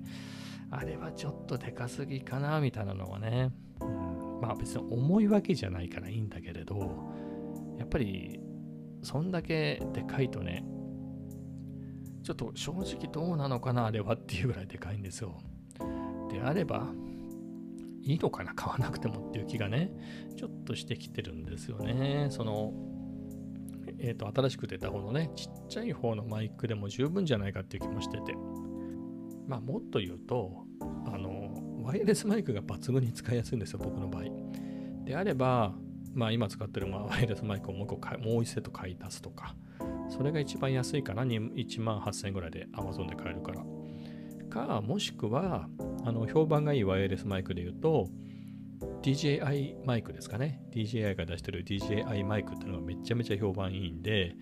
[0.71, 3.51] あれはちょっとでかすぎかな、みたいなのはね。
[3.81, 4.02] うん
[4.43, 7.09] まあ別に重いわけじゃないからいいんだけれど、
[7.79, 8.41] やっぱり
[9.01, 10.65] そんだけでかいとね、
[12.23, 15.37] ちょっと正直どうなのかな、あれはっていうぐらいでかいんですよ。
[16.29, 16.91] であれば、
[18.01, 19.93] いいのかな、買わなくてもっていう気がね、
[20.35, 22.27] ちょっとしてきてるんですよね。
[22.29, 22.73] その、
[23.99, 28.35] えっ、ー、と、新しく出た方のね、ちっちゃい方のマイクでも十分じゃないかっていう気もしてて。
[29.47, 30.62] まあ、もっと言うと、
[31.83, 34.23] ワイヤレスマイクが抜群に使いやすいんですよ、僕の場合。
[35.05, 35.73] であれば、
[36.13, 39.55] まあ今使ってるワイヤレスマイクをもう一個もう1セット買い足すとか、
[40.09, 43.63] それが一番安いかな、1万8000円ぐらいで Amazon で買えるから。
[44.53, 45.67] か、もしくは、
[46.05, 48.07] あの評判がいいワイヤレスマイクで言うと、
[49.01, 50.61] DJI マイクですかね。
[50.71, 54.35] DJI が出してる DJI マイクっていうのがめちゃめちゃ評判いいんで、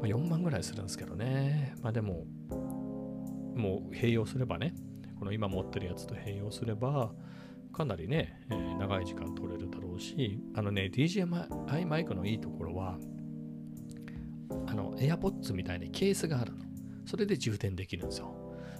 [0.02, 1.74] あ、4万ぐらいするんですけどね。
[1.80, 2.26] まあでも、
[3.56, 4.74] もう併用すればね、
[5.18, 7.12] この今持ってるやつと併用すれば、
[7.72, 12.98] かなりね、えー、長い時間取れるだろうし、あのね、DJI マイクのいいところは、
[14.66, 16.64] あの、AirPods みたいにケースがあるの。
[17.04, 18.34] それで充電できるんですよ。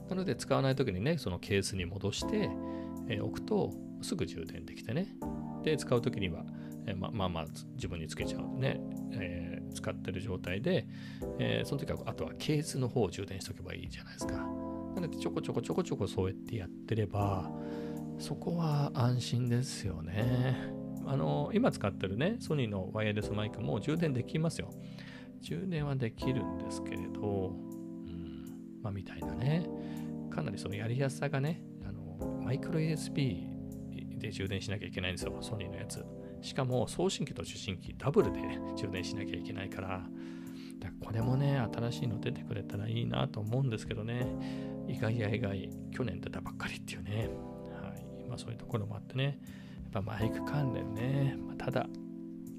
[0.08, 2.50] なので、使わないときにね、そのケースに戻して、
[3.08, 3.72] えー、置くと、
[4.02, 5.08] すぐ充電できてね。
[5.62, 6.44] で、使うときには、
[6.86, 8.80] えー、ままあまあ、自分につけちゃうね、
[9.12, 10.86] えー、使ってる状態で、
[11.38, 14.63] えー、その時は、あとはケースの方を充電しとけばいいじゃないですか。
[14.94, 17.50] なので、ちょこちょこちょこちょこそうやってやってれば、
[18.18, 20.72] そこは安心ですよね。
[21.06, 24.70] あの、今使ってるね、ソニーのワイヤレスマイクも充電できますよ。
[25.40, 27.54] 充電はできるんですけれど、
[28.06, 28.44] うん、
[28.82, 29.68] まあ、みたいなね。
[30.30, 36.04] かなりそのやりやすさがね、あの、マイクロ USB で充電しなきゃいけないんですよ、ソニーのやつ。
[36.40, 38.40] しかも送信機と受信機ダブルで
[38.76, 39.88] 充電しなきゃいけないから、
[40.78, 44.26] だからこれもね、新しいの出てくれたらいいなと思うんですけどね、
[44.88, 47.28] 意外や意外、去年出たばっかりっていうね、
[47.72, 48.28] はい。
[48.28, 49.38] まあそういうところもあってね、
[49.92, 51.86] やっぱマイク関連ね、まあ、ただ、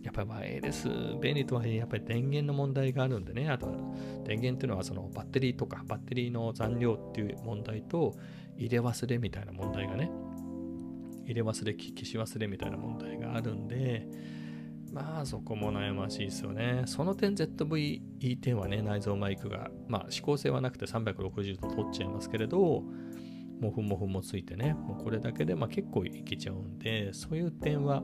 [0.03, 0.87] やっぱりワイレス
[1.19, 3.67] 便利とはいえ、やっぱり電源の問題があるんでね、あと
[4.23, 8.13] 電源っていうのはそのバッテリーとか、バッテリーの残量っていう問題と、
[8.57, 10.11] 入れ忘れみたいな問題がね、
[11.25, 14.07] 入れ忘れ、消し忘れみたいな問題があるんで、
[14.95, 16.83] まあそこも悩ましいですよね。
[16.85, 22.81] その点 ZV-E10 はね、内蔵マイクが、まあ指向性はなくて360度取っちゃいますけれど、
[23.59, 28.03] モフモフもついてね、もうこれだけでまあ結構いけちゃうんで、そういう点は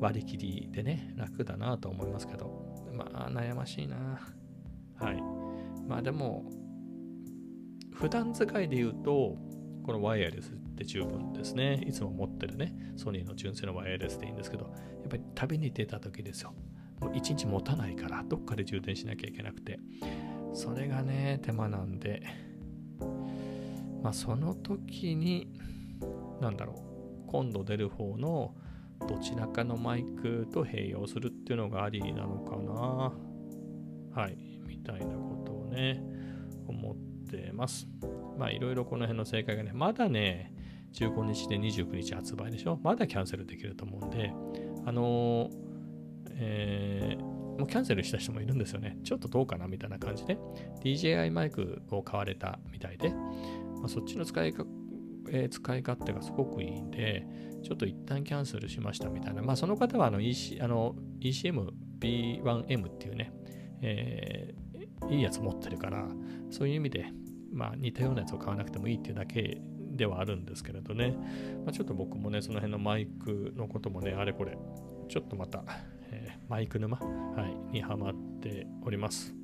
[0.00, 4.18] 割り切りでね、楽だなと思いますけど、まあ悩ましいな。
[4.96, 5.22] はい。
[5.86, 6.50] まあでも、
[7.92, 9.36] 普段使いで言うと、
[9.84, 11.82] このワイヤレスって十分ですね。
[11.86, 14.70] いつも持ってるね、ソニーの純正のワイヤレスでいいんですけど、や
[15.06, 16.52] っぱり旅に出た時ですよ。
[17.00, 19.78] もう一日持たないから、どっかで充電しなきゃいけなくて、
[20.52, 22.22] それがね、手間なんで、
[24.02, 25.48] まあ、その時に、
[26.40, 26.74] なんだろ
[27.26, 28.54] う、今度出る方の
[29.08, 33.12] どちらかのマイクと併用するっていうのがありなのかな。
[34.22, 36.02] はい、みたいなことをね、
[36.68, 36.96] 思っ
[37.28, 37.88] てます。
[38.38, 40.53] まあ、いろいろこの辺の正解がね、まだね、
[40.94, 42.78] 15日で29日発売でしょ？
[42.82, 44.32] まだキャンセルできると思うんで、
[44.86, 45.50] あのー、
[46.36, 48.98] えー、もうキャンセルした人もいるんですよね。
[49.02, 50.38] ちょっとどうかなみたいな感じで。
[50.82, 54.64] DJI マイクを買われたみたいで、まあ、そっちの使いか、
[55.30, 57.26] えー、使い勝手がすごくいいんで、
[57.62, 59.42] ちょっと一旦キャンセルしましたみたいな。
[59.42, 63.32] まあ、その方はあの、EC、あの ECM-B1M っていうね、
[63.82, 66.06] えー、いいやつ持ってるから、
[66.50, 67.06] そういう意味で、
[67.52, 69.60] まあ、似たようなやつを買わなくてもいいっていうだけ
[69.94, 71.16] ではあるんですけれどね、
[71.64, 74.56] まあ、ちょっと僕もね、その辺のマイクのこともね、あれこれ、
[75.08, 75.64] ちょっとまた、
[76.10, 77.06] えー、マイク沼、は
[77.70, 79.34] い、にハマっております。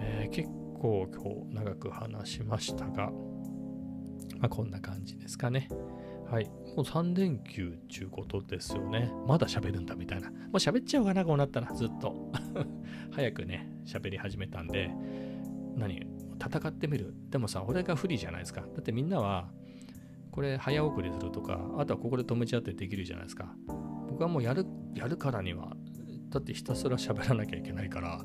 [0.00, 0.48] えー、結
[0.80, 3.10] 構今日長く話しましたが、
[4.38, 5.68] まあ、こんな感じですかね。
[6.28, 6.46] はい。
[6.46, 9.12] もう3連休っていうことですよね。
[9.26, 10.30] まだ喋るんだみたいな。
[10.30, 12.32] もう喋っちゃおうかな、こうなったら、ずっと。
[13.12, 14.90] 早くね、喋り始めたんで、
[15.76, 16.00] 何
[16.42, 17.14] 戦ってみる。
[17.30, 18.62] でもさ、俺が不利じゃないですか。
[18.62, 19.48] だってみんなは、
[20.30, 23.54] これ早送りするとか、あとはここで止めちゃってできるじゃないですか。
[24.08, 25.76] 僕はもうやる、やるからには、
[26.30, 28.24] だってひたすら喋らなきゃいけないから、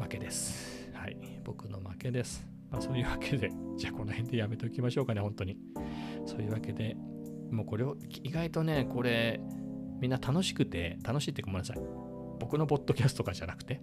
[0.00, 0.90] 負けです。
[0.94, 1.16] はい。
[1.44, 2.46] 僕の負けです。
[2.70, 5.58] まあ、そういうわけで、じゃあこの辺でやめておきましょうかね、本当に。
[6.26, 6.96] そういうわけで、
[7.50, 9.40] もうこれを、意外とね、これ、
[10.00, 12.07] みんな楽しくて、楽しいってごめんなさい。
[12.38, 13.80] 僕のポッドキャストとかじゃなくて、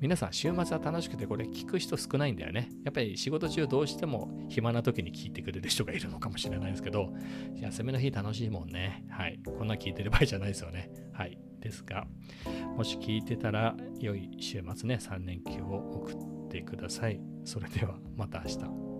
[0.00, 2.70] 皆さん週末は楽しくてこれ聞く人少ないんだよね。
[2.84, 7.12] やっぱり仕事中どうしても暇な時に聞いてくれる人がいるのかもしれないですけど、
[7.56, 9.04] 休みの日楽しいもんね。
[9.10, 9.40] はい。
[9.44, 10.90] こんな聞いてる場合じゃないですよね。
[11.12, 11.38] はい。
[11.60, 12.06] ですが、
[12.76, 17.20] もし聞いてたら良い週末ね、3連休を送ってください。
[17.44, 18.97] それではまた明日。